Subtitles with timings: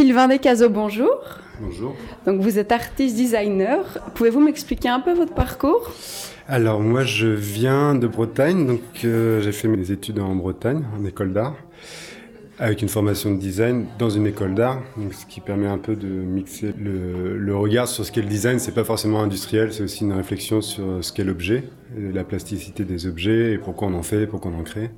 [0.00, 1.10] Sylvain Descazeaux, bonjour.
[1.60, 1.94] Bonjour.
[2.24, 3.84] Donc vous êtes artiste designer.
[4.14, 5.92] Pouvez-vous m'expliquer un peu votre parcours?
[6.48, 11.04] Alors moi je viens de Bretagne, donc euh, j'ai fait mes études en Bretagne, en
[11.04, 11.54] école d'art,
[12.58, 14.80] avec une formation de design dans une école d'art,
[15.12, 18.58] ce qui permet un peu de mixer le, le regard sur ce qu'est le design.
[18.58, 21.64] C'est pas forcément industriel, c'est aussi une réflexion sur ce qu'est l'objet,
[21.94, 24.88] la plasticité des objets et pourquoi on en fait, pourquoi on en crée.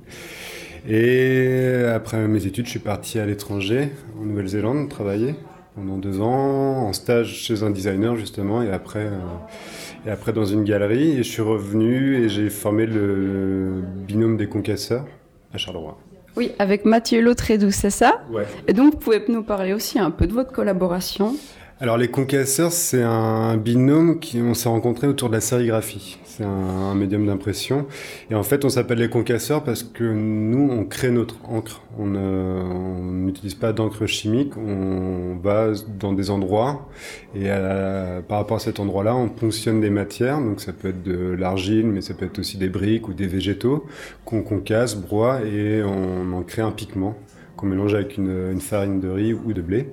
[0.87, 3.89] Et après mes études, je suis parti à l'étranger,
[4.19, 5.35] en Nouvelle-Zélande, travailler
[5.75, 10.45] pendant deux ans, en stage chez un designer justement, et après, euh, et après dans
[10.45, 11.11] une galerie.
[11.11, 15.05] Et je suis revenu et j'ai formé le binôme des concasseurs
[15.53, 15.97] à Charleroi.
[16.35, 18.23] Oui, avec Mathieu Lautrédou, c'est ça?
[18.31, 18.45] Ouais.
[18.67, 21.35] Et donc, vous pouvez nous parler aussi un peu de votre collaboration?
[21.81, 26.19] Alors les concasseurs, c'est un binôme qui on s'est rencontré autour de la sérigraphie.
[26.23, 27.87] C'est un, médium d'impression.
[28.29, 31.81] Et en fait, on s'appelle les concasseurs parce que nous, on crée notre encre.
[31.99, 34.55] On on n'utilise pas d'encre chimique.
[34.55, 36.87] On va dans des endroits
[37.35, 40.39] et à- par rapport à cet endroit-là, on ponctionne des matières.
[40.39, 43.27] Donc ça peut être de l'argile, mais ça peut être aussi des briques ou des
[43.27, 43.85] végétaux
[44.25, 47.15] qu'on concasse, broie et on en crée un pigment
[47.57, 49.89] qu'on mélange avec une, une farine de riz ou de blé.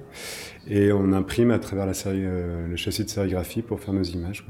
[0.68, 4.02] Et on imprime à travers la série, euh, le châssis de sérigraphie pour faire nos
[4.02, 4.44] images.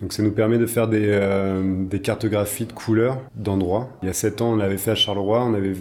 [0.00, 3.90] Donc ça nous permet de faire des, euh, des cartographies de couleurs d'endroits.
[4.02, 5.74] Il y a sept ans, on l'avait fait à Charleroi, on avait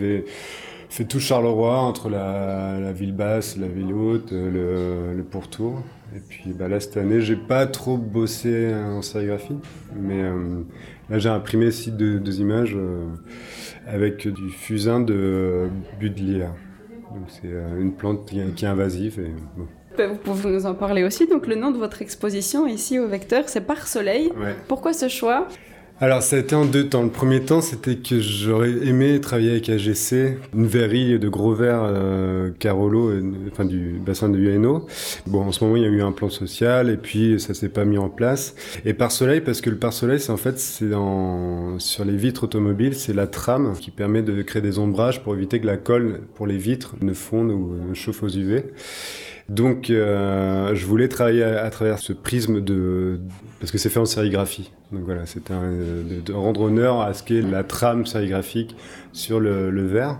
[0.90, 5.84] fait, tout Charleroi, entre la, ville basse, la ville haute, euh, le, pourtour.
[6.16, 9.58] Et puis bah, là, cette année, j'ai pas trop bossé en sérigraphie,
[9.96, 10.22] mais
[11.10, 12.76] là, j'ai imprimé aussi deux, images
[13.88, 16.54] avec du fusain de Buddleia.
[17.14, 19.20] Donc c'est euh, une plante qui est, qui est invasive.
[19.20, 19.68] Et, bon.
[19.98, 21.28] Vous pouvez nous en parler aussi.
[21.28, 24.32] Donc, le nom de votre exposition ici au Vecteur, c'est Par Soleil.
[24.38, 24.56] Ouais.
[24.68, 25.48] Pourquoi ce choix?
[26.04, 27.04] Alors ça a été en deux temps.
[27.04, 31.84] Le premier temps, c'était que j'aurais aimé travailler avec AGC, une verrie de gros verres
[31.84, 33.22] euh, Carolo, euh,
[33.52, 34.88] enfin du bassin de UNO.
[35.28, 37.70] Bon, en ce moment, il y a eu un plan social et puis ça s'est
[37.70, 38.56] pas mis en place.
[38.84, 42.18] Et par soleil, parce que le par soleil, c'est en fait, c'est dans, sur les
[42.18, 45.78] vitres automobiles, c'est la trame qui permet de créer des ombrages pour éviter que la
[45.78, 48.64] colle pour les vitres ne fonde ou ne chauffe aux UV.
[49.52, 53.20] Donc, euh, je voulais travailler à, travers ce prisme de,
[53.60, 54.72] parce que c'est fait en sérigraphie.
[54.94, 58.78] Donc voilà, un- de, rendre honneur à ce qu'est la trame sérigraphique
[59.12, 60.20] sur le, le verre.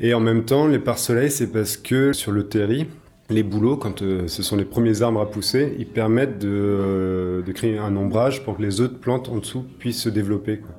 [0.00, 2.88] Et en même temps, les pare-soleil, c'est parce que sur le terri,
[3.28, 7.42] les bouleaux, quand euh, ce sont les premiers arbres à pousser, ils permettent de, euh,
[7.42, 10.58] de créer un ombrage pour que les autres plantes en dessous puissent se développer.
[10.58, 10.74] Quoi.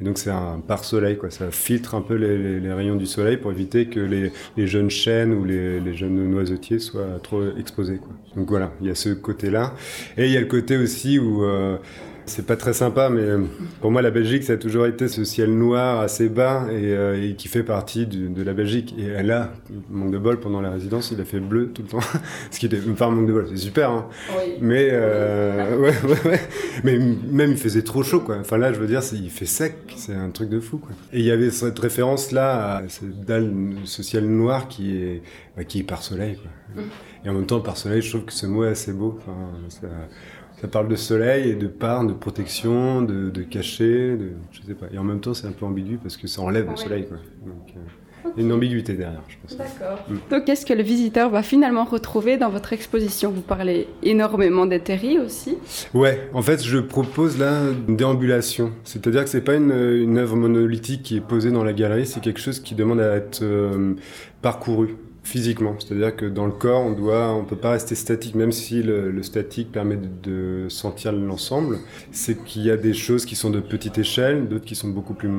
[0.00, 1.30] Et donc c'est un pare-soleil, quoi.
[1.30, 5.32] ça filtre un peu les, rayons du soleil pour éviter que les, les jeunes chênes
[5.32, 7.98] ou les, les jeunes noisetiers soient trop exposés.
[7.98, 8.12] Quoi.
[8.36, 9.74] Donc voilà, il y a ce côté-là.
[10.16, 11.44] Et il y a le côté aussi où...
[11.44, 11.76] euh,
[12.26, 13.42] c'est pas très sympa, mais euh,
[13.80, 17.22] pour moi, la Belgique, ça a toujours été ce ciel noir assez bas et, euh,
[17.30, 18.94] et qui fait partie du- de la Belgique.
[18.98, 19.52] Et là,
[19.90, 21.98] manque de bol, pendant la résidence, il a fait bleu tout le temps.
[22.50, 24.06] Ce qui était, enfin, manque de bol, c'est super, hein.
[24.36, 24.52] Oui.
[24.60, 26.40] Mais, euh, ouais, ouais, ouais.
[26.84, 28.36] Mais même, il faisait trop chaud, quoi.
[28.40, 30.90] Enfin, là, je veux dire, il fait sec, c'est un truc de fou, quoi.
[31.12, 33.52] Et il y avait cette référence-là à cette dalle,
[33.84, 35.22] ce ciel noir qui est,
[35.56, 36.82] bah, qui est par soleil, quoi.
[37.24, 39.18] Et en même temps, par soleil, je trouve que ce mot est assez beau.
[39.20, 39.36] Enfin,
[39.68, 39.86] ça,
[40.62, 44.74] ça parle de soleil et de part, de protection, de, de cachet, de, je sais
[44.74, 44.86] pas.
[44.94, 47.16] Et en même temps, c'est un peu ambigu parce que ça enlève le soleil, quoi.
[47.44, 47.80] Donc, euh,
[48.36, 49.58] il y a une ambiguïté derrière, je pense.
[49.58, 49.98] D'accord.
[50.08, 50.14] Mm.
[50.30, 54.78] Donc, qu'est-ce que le visiteur va finalement retrouver dans votre exposition Vous parlez énormément des
[54.78, 55.58] terris aussi?
[55.94, 58.70] Ouais, en fait, je propose là une déambulation.
[58.84, 62.20] C'est-à-dire que c'est pas une, une œuvre monolithique qui est posée dans la galerie, c'est
[62.20, 63.94] quelque chose qui demande à être euh,
[64.42, 65.76] parcouru physiquement.
[65.78, 69.10] C'est-à-dire que dans le corps, on doit, on peut pas rester statique, même si le,
[69.10, 71.78] le statique permet de, sentir l'ensemble.
[72.10, 75.14] C'est qu'il y a des choses qui sont de petite échelle, d'autres qui sont beaucoup
[75.14, 75.30] plus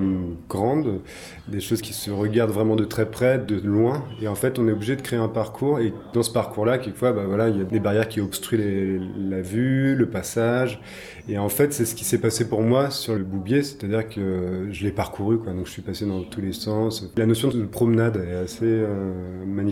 [0.50, 1.00] grandes,
[1.48, 4.04] des choses qui se regardent vraiment de très près, de loin.
[4.22, 5.80] Et en fait, on est obligé de créer un parcours.
[5.80, 9.42] Et dans ce parcours-là, quelquefois, bah voilà, il y a des barrières qui obstruent la
[9.42, 10.80] vue, le passage.
[11.28, 14.68] Et en fait, c'est ce qui s'est passé pour moi sur le Boubier, c'est-à-dire que
[14.72, 15.54] je l'ai parcouru, quoi.
[15.54, 17.10] Donc, je suis passé dans tous les sens.
[17.16, 19.14] La notion de promenade est assez euh,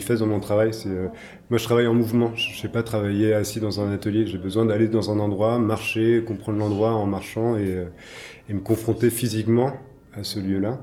[0.02, 0.74] manifeste dans mon travail.
[0.74, 1.08] C'est, euh,
[1.50, 2.32] moi, je travaille en mouvement.
[2.36, 4.26] Je ne sais pas travailler assis dans un atelier.
[4.26, 7.86] J'ai besoin d'aller dans un endroit, marcher, comprendre l'endroit en marchant et, euh,
[8.50, 9.74] et me confronter physiquement
[10.14, 10.80] à ce lieu-là.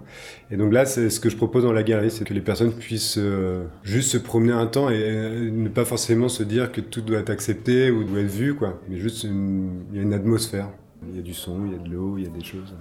[0.50, 2.73] Et donc là, c'est ce que je propose dans la galerie, c'est que les personnes
[2.73, 7.03] puissent euh, juste se promener un temps et ne pas forcément se dire que tout
[7.03, 8.81] doit être accepté ou doit être vu, quoi.
[8.88, 10.71] Mais juste, il y a une atmosphère.
[11.10, 12.75] Il y a du son, il y a de l'eau, il y a des choses.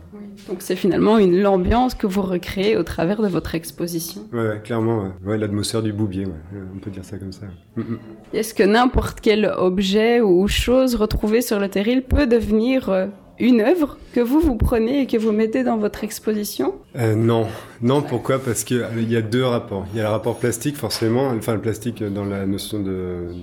[0.47, 4.21] Donc, c'est finalement une l'ambiance que vous recréez au travers de votre exposition.
[4.33, 5.11] Ouais, ouais, clairement, ouais.
[5.25, 6.59] Ouais, l'atmosphère du boubier, ouais.
[6.75, 7.45] On peut dire ça comme ça.
[7.75, 7.99] Mm, mm.
[8.33, 13.07] Est-ce que n'importe quel objet ou chose retrouvé sur le terril peut devenir euh,
[13.39, 16.75] une œuvre que vous vous prenez et que vous mettez dans votre exposition?
[16.95, 17.47] Euh, Non,
[17.81, 18.01] non.
[18.01, 18.39] Pourquoi?
[18.39, 19.85] Parce qu'il y a deux rapports.
[19.93, 21.27] Il y a le rapport plastique, forcément.
[21.29, 22.83] Enfin, le plastique dans la notion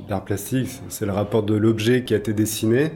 [0.09, 2.93] d'art plastique, c'est le rapport de l'objet qui a été dessiné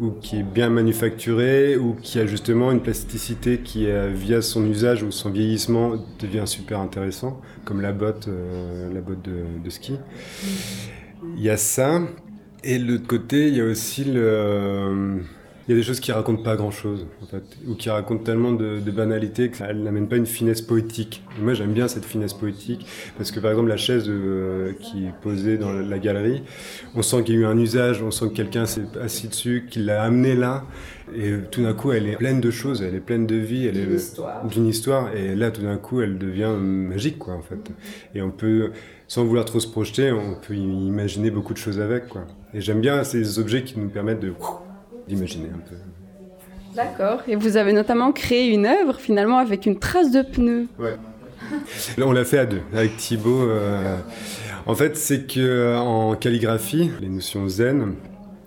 [0.00, 5.02] ou qui est bien manufacturé ou qui a justement une plasticité qui, via son usage
[5.02, 9.98] ou son vieillissement, devient super intéressant, comme la botte, euh, la botte de, de ski.
[11.36, 12.00] Il y a ça.
[12.64, 15.20] Et de l'autre côté, il y a aussi le
[15.68, 18.24] il y a des choses qui racontent pas grand chose, en fait, ou qui racontent
[18.24, 21.22] tellement de, de banalité qu'elles n'amènent pas une finesse poétique.
[21.40, 22.86] moi, j'aime bien cette finesse poétique,
[23.16, 26.42] parce que par exemple, la chaise euh, qui est posée dans la galerie,
[26.94, 29.66] on sent qu'il y a eu un usage, on sent que quelqu'un s'est assis dessus,
[29.70, 30.64] qu'il l'a amené là,
[31.14, 33.76] et tout d'un coup, elle est pleine de choses, elle est pleine de vie, elle
[33.76, 37.70] est d'une histoire, et là, tout d'un coup, elle devient magique, quoi, en fait.
[38.14, 38.72] Et on peut,
[39.06, 42.26] sans vouloir trop se projeter, on peut imaginer beaucoup de choses avec, quoi.
[42.54, 44.32] Et j'aime bien ces objets qui nous permettent de
[45.08, 45.76] d'imaginer un peu.
[46.74, 47.22] D'accord.
[47.28, 50.66] Et vous avez notamment créé une œuvre finalement avec une trace de pneu.
[50.78, 50.96] Ouais.
[51.98, 53.42] Là, on l'a fait à deux avec Thibaut.
[53.42, 53.96] Euh,
[54.66, 57.94] en fait, c'est que euh, en calligraphie, les notions zen,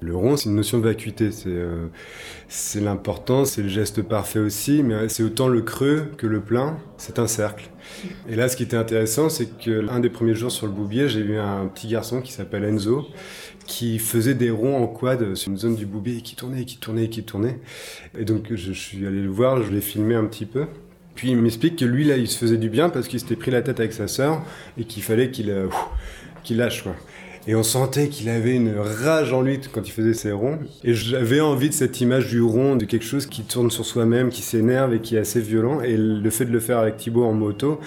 [0.02, 1.32] le rond, c'est une notion de vacuité.
[1.32, 1.88] C'est euh,
[2.48, 6.78] c'est l'important, c'est le geste parfait aussi, mais c'est autant le creux que le plein.
[6.98, 7.70] C'est un cercle.
[8.30, 11.10] Et là, ce qui était intéressant, c'est que l'un des premiers jours sur le boubier,
[11.10, 13.08] j'ai vu un petit garçon qui s'appelle Enzo,
[13.66, 17.10] qui faisait des ronds en quad sur une zone du boubier qui tournait, qui tournait,
[17.10, 17.60] qui tournait.
[18.18, 20.66] Et donc je, suis allé le voir, je l'ai filmé un petit peu.
[21.16, 23.52] Puis il m'explique que lui là, il se faisait du bien parce qu'il s'était pris
[23.52, 24.42] la tête avec sa sœur
[24.78, 25.68] et qu'il fallait qu'il euh,
[26.50, 26.96] lâche quoi.
[27.48, 30.58] Et on sentait qu'il avait une rage en lui quand il faisait ses ronds.
[30.84, 34.30] Et j'avais envie de cette image du rond, de quelque chose qui tourne sur soi-même,
[34.30, 35.82] qui s'énerve et qui est assez violent.
[35.82, 37.80] Et le fait de le faire avec Thibaut en moto,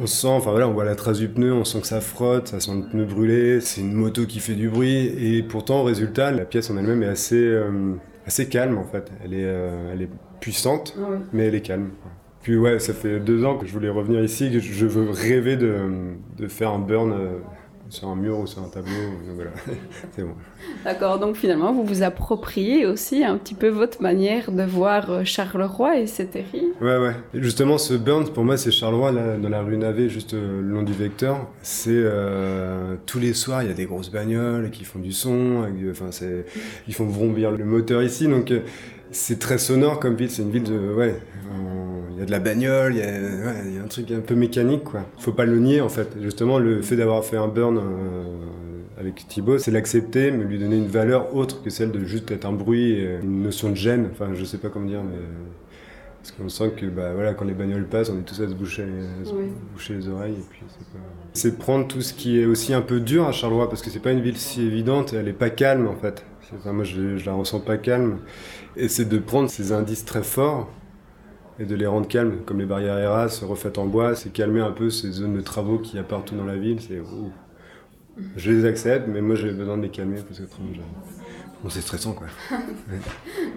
[0.00, 2.48] on sent, enfin voilà, on voit la trace du pneu, on sent que ça frotte,
[2.48, 5.06] ça sent le pneu brûlé, c'est une moto qui fait du bruit.
[5.18, 7.94] Et pourtant, au résultat, la pièce en elle-même est assez, euh,
[8.26, 9.12] assez calme en fait.
[9.22, 10.96] Elle est, euh, elle est puissante,
[11.32, 11.90] mais elle est calme.
[12.42, 15.56] Puis ouais, ça fait deux ans que je voulais revenir ici, que je veux rêver
[15.56, 15.76] de,
[16.38, 17.38] de faire un burn euh,
[17.88, 18.92] sur un mur ou sur un tableau.
[19.34, 19.50] voilà,
[20.14, 20.34] c'est bon.
[20.84, 25.24] D'accord, donc finalement, vous vous appropriez aussi un petit peu votre manière de voir euh,
[25.24, 26.72] Charleroi et c'est terrible.
[26.80, 27.14] Ouais, ouais.
[27.34, 30.68] justement, ce Burns, pour moi, c'est Charleroi, là, dans la rue Navet, juste euh, le
[30.68, 31.46] long du vecteur.
[31.62, 35.66] C'est euh, tous les soirs, il y a des grosses bagnoles qui font du son,
[35.90, 36.46] enfin, c'est,
[36.86, 38.52] ils font vrombir le moteur ici, donc
[39.10, 40.30] c'est très sonore comme ville.
[40.30, 41.14] C'est une ville de, ouais,
[42.12, 45.04] il y a de la bagnole, il y, a, un truc un peu mécanique, quoi.
[45.18, 46.16] Faut pas le nier, en fait.
[46.20, 47.80] Justement, le fait d'avoir fait un burn euh,
[48.98, 52.44] avec Thibaut, c'est l'accepter, mais lui donner une valeur autre que celle de juste être
[52.44, 54.08] un bruit, une notion de gêne.
[54.12, 55.18] Enfin, je sais pas comment dire, mais
[56.18, 58.54] parce qu'on sent que, bah, voilà, quand les bagnoles passent, on est tous à se
[58.54, 58.84] boucher,
[59.72, 60.62] boucher les oreilles, et puis
[61.32, 64.00] c'est prendre tout ce qui est aussi un peu dur à Charleroi, parce que c'est
[64.00, 66.24] pas une ville si évidente, elle est pas calme, en fait.
[66.66, 68.18] moi, je, je la ressens pas calme.
[68.76, 70.68] Et c'est de prendre ces indices très forts
[71.58, 74.70] et de les rendre calmes, comme les barrières ERAS refaites en bois, c'est calmer un
[74.70, 76.80] peu ces zones de travaux qu'il y a partout dans la ville.
[76.80, 77.02] C'est,
[78.36, 80.46] je les accepte, mais moi j'ai besoin de les calmer parce que
[81.62, 82.26] bon, c'est stressant quoi.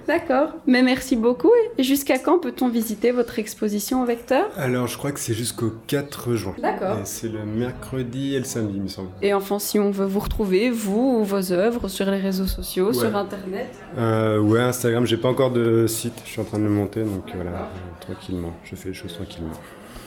[0.07, 1.51] D'accord, mais merci beaucoup.
[1.77, 4.45] Et jusqu'à quand peut-on visiter votre exposition au vecteur?
[4.57, 6.55] Alors je crois que c'est jusqu'au 4 juin.
[6.61, 6.97] D'accord.
[7.05, 9.09] C'est le mercredi et le samedi, il me semble.
[9.21, 12.93] Et enfin, si on veut vous retrouver, vous ou vos œuvres, sur les réseaux sociaux,
[12.93, 13.69] sur Internet?
[13.97, 17.03] Euh, Ouais, Instagram, j'ai pas encore de site, je suis en train de le monter,
[17.03, 17.69] donc voilà,
[17.99, 19.51] tranquillement, je fais les choses tranquillement.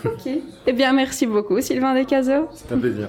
[0.04, 0.28] ok.
[0.66, 2.48] Eh bien, merci beaucoup, Sylvain Descazeaux.
[2.52, 3.08] C'est un plaisir.